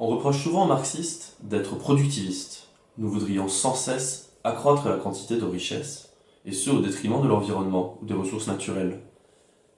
On 0.00 0.06
reproche 0.06 0.44
souvent 0.44 0.64
aux 0.64 0.68
marxistes 0.68 1.38
d'être 1.42 1.76
productivistes. 1.76 2.68
Nous 2.98 3.10
voudrions 3.10 3.48
sans 3.48 3.74
cesse 3.74 4.30
accroître 4.44 4.88
la 4.88 4.96
quantité 4.96 5.36
de 5.36 5.44
richesses, 5.44 6.12
et 6.44 6.52
ce 6.52 6.70
au 6.70 6.78
détriment 6.78 7.20
de 7.20 7.26
l'environnement 7.26 7.98
ou 8.00 8.06
des 8.06 8.14
ressources 8.14 8.46
naturelles. 8.46 9.00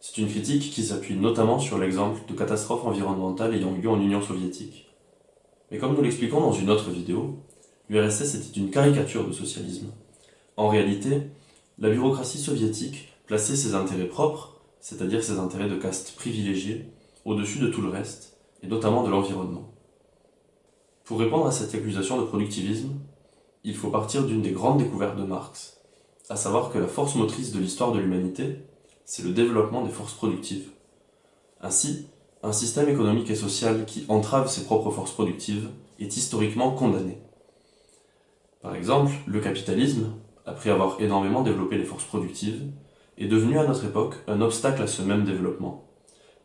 C'est 0.00 0.18
une 0.18 0.28
critique 0.28 0.72
qui 0.72 0.82
s'appuie 0.82 1.14
notamment 1.14 1.60
sur 1.60 1.78
l'exemple 1.78 2.20
de 2.28 2.36
catastrophes 2.36 2.84
environnementales 2.84 3.54
ayant 3.54 3.76
eu 3.76 3.80
lieu 3.80 3.90
en 3.90 4.00
Union 4.00 4.20
soviétique. 4.20 4.88
Mais 5.70 5.78
comme 5.78 5.94
nous 5.94 6.02
l'expliquons 6.02 6.40
dans 6.40 6.52
une 6.52 6.70
autre 6.70 6.90
vidéo, 6.90 7.38
l'URSS 7.88 8.34
était 8.34 8.58
une 8.58 8.70
caricature 8.70 9.24
de 9.24 9.32
socialisme. 9.32 9.92
En 10.56 10.68
réalité, 10.68 11.22
la 11.78 11.90
bureaucratie 11.90 12.38
soviétique 12.38 13.12
plaçait 13.28 13.54
ses 13.54 13.76
intérêts 13.76 14.08
propres, 14.08 14.62
c'est-à-dire 14.80 15.22
ses 15.22 15.38
intérêts 15.38 15.68
de 15.68 15.76
caste 15.76 16.16
privilégiés, 16.16 16.92
au-dessus 17.24 17.60
de 17.60 17.68
tout 17.68 17.82
le 17.82 17.88
reste, 17.88 18.36
et 18.64 18.66
notamment 18.66 19.04
de 19.04 19.10
l'environnement. 19.10 19.77
Pour 21.08 21.20
répondre 21.20 21.46
à 21.46 21.52
cette 21.52 21.74
accusation 21.74 22.20
de 22.20 22.26
productivisme, 22.26 22.90
il 23.64 23.74
faut 23.74 23.88
partir 23.88 24.26
d'une 24.26 24.42
des 24.42 24.50
grandes 24.50 24.76
découvertes 24.76 25.16
de 25.16 25.24
Marx, 25.24 25.78
à 26.28 26.36
savoir 26.36 26.70
que 26.70 26.76
la 26.76 26.86
force 26.86 27.14
motrice 27.14 27.50
de 27.50 27.58
l'histoire 27.58 27.92
de 27.92 27.98
l'humanité, 27.98 28.58
c'est 29.06 29.24
le 29.24 29.32
développement 29.32 29.86
des 29.86 29.90
forces 29.90 30.12
productives. 30.12 30.68
Ainsi, 31.62 32.08
un 32.42 32.52
système 32.52 32.90
économique 32.90 33.30
et 33.30 33.34
social 33.36 33.86
qui 33.86 34.04
entrave 34.08 34.50
ses 34.50 34.64
propres 34.64 34.90
forces 34.90 35.12
productives 35.12 35.70
est 35.98 36.14
historiquement 36.14 36.72
condamné. 36.72 37.16
Par 38.60 38.74
exemple, 38.74 39.12
le 39.26 39.40
capitalisme, 39.40 40.12
après 40.44 40.68
avoir 40.68 41.00
énormément 41.00 41.42
développé 41.42 41.78
les 41.78 41.84
forces 41.84 42.04
productives, 42.04 42.70
est 43.16 43.28
devenu 43.28 43.58
à 43.58 43.66
notre 43.66 43.86
époque 43.86 44.16
un 44.26 44.42
obstacle 44.42 44.82
à 44.82 44.86
ce 44.86 45.00
même 45.00 45.24
développement. 45.24 45.88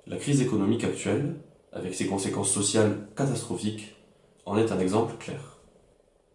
La 0.08 0.16
crise 0.16 0.42
économique 0.42 0.86
actuelle, 0.86 1.36
avec 1.74 1.94
ses 1.94 2.08
conséquences 2.08 2.50
sociales 2.50 3.10
catastrophiques, 3.18 3.98
en 4.46 4.58
est 4.58 4.72
un 4.72 4.80
exemple 4.80 5.16
clair. 5.20 5.58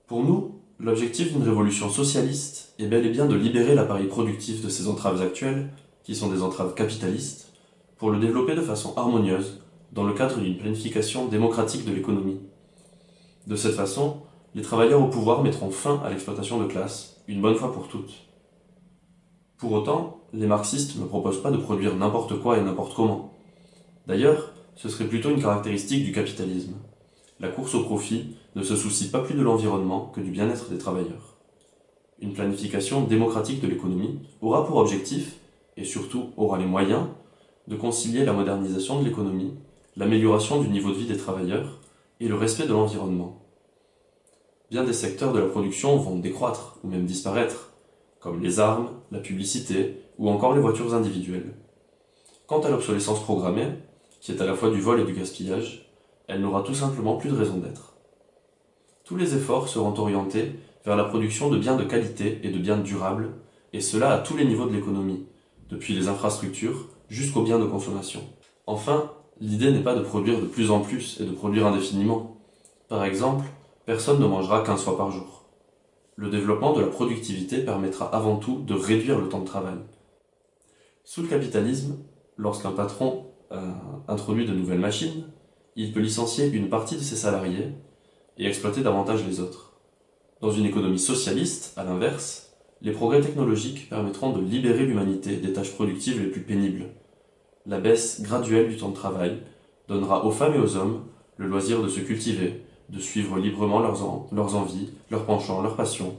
Pour 0.07 0.25
nous, 0.25 0.61
l'objectif 0.79 1.33
d'une 1.33 1.43
révolution 1.43 1.91
socialiste 1.91 2.75
est 2.79 2.87
bel 2.87 3.05
et 3.05 3.11
bien 3.11 3.27
de 3.27 3.35
libérer 3.35 3.75
l'appareil 3.75 4.07
productif 4.07 4.63
de 4.63 4.69
ces 4.69 4.89
entraves 4.89 5.21
actuelles, 5.21 5.71
qui 6.05 6.15
sont 6.15 6.31
des 6.31 6.43
entraves 6.43 6.75
capitalistes, 6.75 7.53
pour 7.99 8.11
le 8.11 8.19
développer 8.19 8.55
de 8.55 8.63
façon 8.63 8.95
harmonieuse 8.97 9.61
dans 9.93 10.05
le 10.05 10.15
cadre 10.15 10.39
d'une 10.39 10.57
planification 10.57 11.27
démocratique 11.27 11.85
de 11.85 11.93
l'économie. 11.93 12.41
De 13.47 13.57
cette 13.57 13.75
façon, 13.75 14.23
les 14.55 14.63
travailleurs 14.63 15.03
au 15.03 15.09
pouvoir 15.09 15.43
mettront 15.43 15.71
fin 15.71 16.01
à 16.05 16.11
l'exploitation 16.11 16.59
de 16.59 16.67
classe, 16.67 17.23
une 17.27 17.41
bonne 17.41 17.57
fois 17.57 17.73
pour 17.73 17.89
toutes. 17.89 18.15
Pour 19.59 19.73
autant, 19.73 20.21
les 20.33 20.47
marxistes 20.47 20.97
ne 20.99 21.05
proposent 21.05 21.43
pas 21.43 21.51
de 21.51 21.57
produire 21.57 21.97
n'importe 21.97 22.41
quoi 22.41 22.59
et 22.59 22.63
n'importe 22.63 22.95
comment. 22.95 23.35
D'ailleurs, 24.07 24.53
ce 24.77 24.89
serait 24.89 25.09
plutôt 25.09 25.31
une 25.31 25.43
caractéristique 25.43 26.05
du 26.05 26.13
capitalisme. 26.13 26.75
La 27.41 27.49
course 27.49 27.75
au 27.77 27.85
profit 27.85 28.35
ne 28.57 28.65
se 28.65 28.75
soucie 28.75 29.11
pas 29.11 29.21
plus 29.21 29.35
de 29.35 29.43
l'environnement 29.43 30.07
que 30.07 30.21
du 30.21 30.31
bien-être 30.31 30.71
des 30.71 30.79
travailleurs. 30.79 31.37
Une 32.21 32.33
planification 32.33 33.05
démocratique 33.05 33.61
de 33.61 33.69
l'économie 33.69 34.19
aura 34.41 34.67
pour 34.67 34.77
objectif, 34.77 35.37
et 35.77 35.85
surtout 35.85 36.31
aura 36.37 36.59
les 36.59 36.67
moyens, 36.67 37.07
de 37.69 37.77
concilier 37.77 38.25
la 38.25 38.33
modernisation 38.33 39.01
de 39.01 39.05
l'économie, 39.05 39.55
l'amélioration 39.97 40.61
du 40.61 40.69
niveau 40.69 40.91
de 40.91 40.97
vie 40.97 41.07
des 41.07 41.17
travailleurs 41.17 41.79
et 42.19 42.27
le 42.27 42.35
respect 42.35 42.67
de 42.67 42.73
l'environnement. 42.73 43.41
Bien 44.71 44.83
des 44.83 44.93
secteurs 44.93 45.33
de 45.33 45.39
la 45.39 45.47
production 45.47 45.97
vont 45.97 46.19
décroître 46.19 46.79
ou 46.83 46.89
même 46.89 47.07
disparaître, 47.07 47.73
comme 48.19 48.43
les 48.43 48.59
armes, 48.59 48.91
la 49.13 49.21
publicité 49.21 50.03
ou 50.19 50.29
encore 50.29 50.55
les 50.55 50.61
voitures 50.61 50.93
individuelles. 50.93 51.55
Quant 52.49 52.61
à 52.63 52.71
l'obsolescence 52.71 53.23
programmée, 53.23 53.69
qui 54.21 54.33
est 54.33 54.41
à 54.41 54.47
la 54.47 54.55
fois 54.55 54.71
du 54.71 54.81
vol 54.81 55.01
et 55.01 55.05
du 55.05 55.13
gaspillage, 55.13 55.88
elle 56.29 56.43
n'aura 56.43 56.63
tout 56.63 56.75
simplement 56.75 57.17
plus 57.17 57.31
de 57.31 57.37
raison 57.37 57.57
d'être. 57.57 57.95
Tous 59.05 59.17
les 59.17 59.35
efforts 59.35 59.69
seront 59.69 59.99
orientés 59.99 60.53
vers 60.85 60.97
la 60.97 61.05
production 61.05 61.49
de 61.49 61.59
biens 61.59 61.77
de 61.77 61.85
qualité 61.85 62.41
et 62.43 62.51
de 62.51 62.59
biens 62.59 62.77
durables, 62.77 63.31
et 63.73 63.81
cela 63.81 64.13
à 64.13 64.19
tous 64.19 64.37
les 64.37 64.45
niveaux 64.45 64.67
de 64.67 64.75
l'économie, 64.75 65.27
depuis 65.71 65.95
les 65.95 66.09
infrastructures 66.09 66.89
jusqu'aux 67.09 67.43
biens 67.43 67.59
de 67.59 67.65
consommation. 67.65 68.21
Enfin, 68.67 69.13
l'idée 69.41 69.73
n'est 69.73 69.83
pas 69.83 69.95
de 69.95 70.03
produire 70.03 70.41
de 70.41 70.47
plus 70.47 70.71
en 70.71 70.81
plus 70.81 71.21
et 71.21 71.25
de 71.25 71.33
produire 71.33 71.67
indéfiniment. 71.67 72.37
Par 72.89 73.05
exemple, 73.05 73.47
personne 73.87 74.21
ne 74.21 74.27
mangera 74.27 74.63
qu'un 74.63 74.77
soir 74.77 74.97
par 74.97 75.11
jour. 75.11 75.47
Le 76.17 76.29
développement 76.29 76.73
de 76.73 76.81
la 76.83 76.89
productivité 76.89 77.59
permettra 77.59 78.15
avant 78.15 78.37
tout 78.37 78.61
de 78.61 78.75
réduire 78.75 79.19
le 79.19 79.29
temps 79.29 79.41
de 79.41 79.47
travail. 79.47 79.79
Sous 81.05 81.23
le 81.23 81.29
capitalisme, 81.29 81.97
lorsqu'un 82.37 82.73
patron 82.73 83.27
euh, 83.53 83.73
introduit 84.09 84.45
de 84.45 84.53
nouvelles 84.53 84.81
machines, 84.81 85.25
il 85.81 85.93
peut 85.93 86.01
licencier 86.01 86.49
une 86.49 86.69
partie 86.69 86.97
de 86.97 87.01
ses 87.01 87.15
salariés 87.15 87.69
et 88.37 88.47
exploiter 88.47 88.81
davantage 88.81 89.25
les 89.25 89.39
autres. 89.39 89.75
Dans 90.41 90.51
une 90.51 90.67
économie 90.67 90.99
socialiste, 90.99 91.73
à 91.77 91.85
l'inverse, 91.85 92.53
les 92.83 92.91
progrès 92.91 93.21
technologiques 93.21 93.89
permettront 93.89 94.33
de 94.33 94.41
libérer 94.41 94.87
l'humanité 94.87 95.37
des 95.37 95.53
tâches 95.53 95.73
productives 95.73 96.21
les 96.21 96.31
plus 96.31 96.41
pénibles. 96.41 96.87
La 97.65 97.79
baisse 97.79 98.23
graduelle 98.23 98.69
du 98.69 98.77
temps 98.77 98.89
de 98.89 98.97
travail 98.97 99.39
donnera 99.87 100.25
aux 100.25 100.33
femmes 100.33 100.55
et 100.55 100.59
aux 100.59 100.77
hommes 100.77 101.05
le 101.37 101.47
loisir 101.47 101.81
de 101.81 101.89
se 101.89 102.01
cultiver, 102.01 102.65
de 102.89 102.99
suivre 102.99 103.39
librement 103.39 103.79
leurs, 103.79 104.03
envies, 104.57 104.91
leurs 105.13 105.27
penchants, 105.27 105.63
leurs 105.63 105.77
passions. 105.77 106.17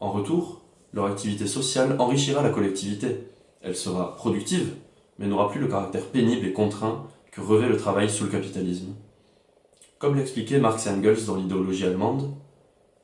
En 0.00 0.10
retour, 0.10 0.62
leur 0.92 1.04
activité 1.04 1.46
sociale 1.46 1.94
enrichira 2.00 2.42
la 2.42 2.50
collectivité. 2.50 3.28
Elle 3.62 3.76
sera 3.76 4.16
productive, 4.16 4.74
mais 5.20 5.28
n'aura 5.28 5.50
plus 5.50 5.60
le 5.60 5.68
caractère 5.68 6.06
pénible 6.06 6.46
et 6.46 6.52
contraint 6.52 7.06
revêt 7.42 7.68
le 7.68 7.76
travail 7.76 8.10
sous 8.10 8.24
le 8.24 8.30
capitalisme. 8.30 8.94
Comme 9.98 10.16
l'expliquait 10.16 10.58
Marx 10.58 10.86
Engels 10.86 11.24
dans 11.26 11.36
l'idéologie 11.36 11.84
allemande, 11.84 12.34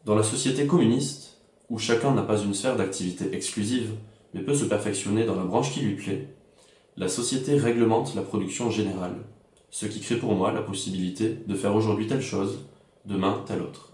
dans 0.05 0.15
la 0.15 0.23
société 0.23 0.67
communiste, 0.67 1.39
où 1.71 1.79
chacun 1.79 2.13
n'a 2.13 2.23
pas 2.23 2.39
une 2.39 2.55
sphère 2.55 2.77
d'activité 2.77 3.35
exclusive, 3.35 3.93
mais 4.35 4.43
peut 4.43 4.55
se 4.55 4.65
perfectionner 4.65 5.25
dans 5.25 5.37
la 5.37 5.45
branche 5.45 5.73
qui 5.73 5.81
lui 5.81 5.95
plaît, 5.95 6.35
la 6.97 7.09
société 7.09 7.57
réglemente 7.57 8.15
la 8.15 8.23
production 8.23 8.71
générale, 8.71 9.17
ce 9.71 9.87
qui 9.87 10.01
crée 10.01 10.17
pour 10.17 10.35
moi 10.35 10.53
la 10.53 10.63
possibilité 10.63 11.39
de 11.47 11.55
faire 11.55 11.75
aujourd'hui 11.75 12.07
telle 12.07 12.23
chose, 12.23 12.67
demain 13.07 13.43
telle 13.47 13.63
autre. 13.63 13.92